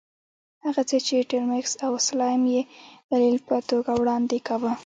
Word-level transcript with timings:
هغه 0.65 0.81
څه 0.89 0.97
چې 1.07 1.27
ټیلمکس 1.29 1.73
او 1.85 1.91
سلایم 2.07 2.43
یې 2.53 2.61
دلیل 3.11 3.37
په 3.47 3.55
توګه 3.69 3.91
وړاندې 3.97 4.37
کاوه. 4.47 4.71